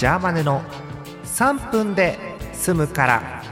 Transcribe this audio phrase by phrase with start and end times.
[0.00, 0.62] ジャーマネの
[1.24, 2.18] 3分で
[2.54, 3.42] 済むから。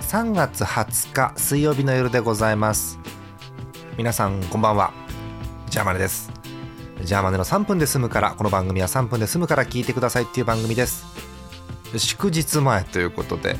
[0.00, 2.98] 3月20日水曜日の夜でございます。
[3.96, 4.92] 皆さんこんばんは。
[5.70, 6.32] ジャーマネです。
[7.04, 11.06] ジャーマネの3分で済むからこの番組は3分で済むから聞いてくださいっていう番組です。
[11.96, 13.56] 祝日前ということで、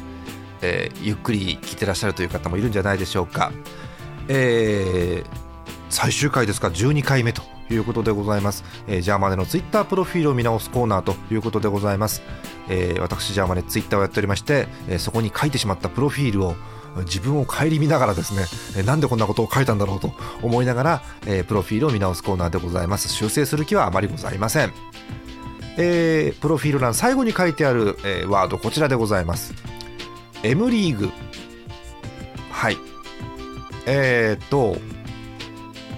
[0.63, 3.53] えー、ゆっくり聞いてらっしゃるという方もいるんじゃないでしょうか。
[4.27, 5.27] えー、
[5.91, 7.43] 最終回ですか？12回目と。
[7.75, 12.23] いうことでございます、えー、ジャーマネのツイッタープロフィールを見直すコーナーということでございます、
[12.69, 16.55] えー、私ジャーマネツイッターをやっておりまして、えー、そこに書いてしまったプロフィールを
[17.05, 18.43] 自分を顧みながらですね、
[18.77, 20.13] えー、なんでこんなことを書いたんだろうと
[20.43, 23.09] 思いながら、えー、プロフィールを見直すコーナーでございます。
[23.09, 24.73] 修正する気はあまりございません。
[25.77, 29.55] えー、プロフィール欄最後に書いてある、えー、ワードこちらでございます。
[30.43, 31.11] M リーグ。
[32.51, 32.77] はい。
[33.87, 34.77] えー、っと、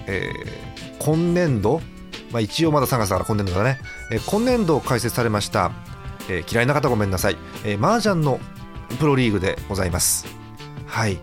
[0.07, 0.70] えー、
[1.03, 1.81] 今年度、
[2.31, 3.79] まあ、一応まだ3月だから今年度だね、
[4.11, 5.71] えー、今年度開設されました、
[6.29, 8.39] えー、嫌いな方ごめんなさい、えー、麻雀の
[8.99, 10.27] プロリーグでございます。
[10.85, 11.19] はい。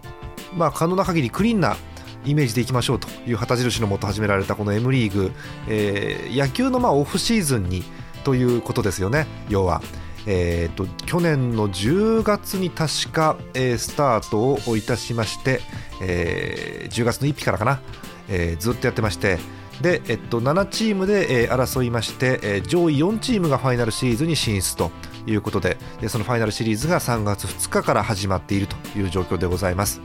[0.57, 1.77] まあ可能な限りクリーンな
[2.25, 5.31] イメージでいきましょうという旗印のもと始められたこの M リーグ、
[5.69, 7.85] えー、野球のまあオフシーズンに
[8.25, 9.27] ということですよね。
[9.49, 9.83] 要は。
[10.31, 15.61] えーと、去年の10月に確か、えー、スタートをいたしまして、
[16.03, 17.81] えー、10月の1日からかな、
[18.29, 19.39] えー、ずっとやってまして。
[19.81, 24.91] で、えっと、7チームで、えー、争いまして、えー、上位4チームがファイナルシリーズに進出と
[25.27, 30.01] いうことででそのファイナルシリーズが3月2日から始まっているという状況でございます。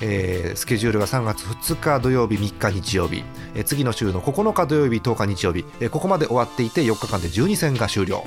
[0.00, 3.22] えー、スケジュールが3月2日土曜日3日日曜日、
[3.54, 8.24] えー、次の週の9日土曜日10日日曜日、えー、ここまで終わっていて4日間で12戦が終了。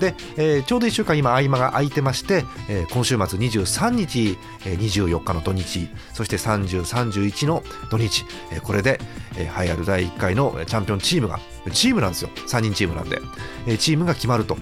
[0.00, 9.00] で、えー、ちょうど1週間今合間が空いてまして、えー、今週末23日、えー、24日の土日そして3031の土日、えー、これで、
[9.36, 11.38] えー、栄えある第1回のチャンピオンチームが
[11.72, 12.30] チームなんですよ。
[12.46, 13.20] 3人チームなんで、
[13.66, 14.56] えー、チームが決まると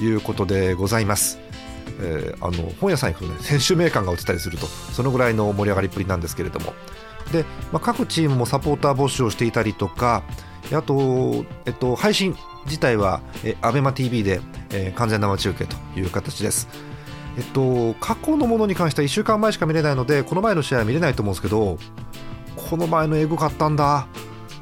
[0.00, 1.38] いうことでございます。
[2.02, 6.72] えー、あの本屋さん行くとね選手名鑑が売ってたりするとそのぐらいの盛り上がりっぷりなんですけれども。
[7.32, 10.24] で、まあ、各チームもサポーター募集をしていたりとか
[10.72, 12.34] あと、えっと、配信
[12.66, 14.40] 自体は、ABEMATV で、
[14.72, 16.68] えー、完全生中継という形です。
[17.36, 21.78] えっと、過去のものに関しては1週間前しか見れないのでこの前の試合は見れないと思うんですけど
[22.56, 24.06] この前のエグかったんだ。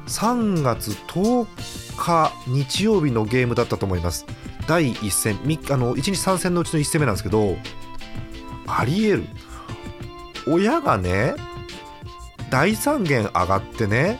[0.07, 1.47] 3月10
[1.95, 4.25] 日日曜日のゲームだったと思います。
[4.67, 5.35] 第1戦
[5.71, 7.57] あの1日3戦のうちの1戦目なんですけど
[8.67, 9.25] ありえる。
[10.47, 11.35] 親がね
[12.49, 14.19] 第3弦上がってね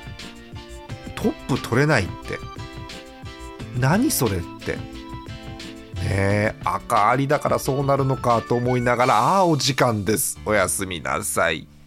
[1.15, 2.39] トップ取れないって。
[3.79, 4.77] 何それって。
[6.63, 10.39] 赤ありだからそうなるのかと思いながらああお時間です。
[10.45, 11.78] おやすみなさい。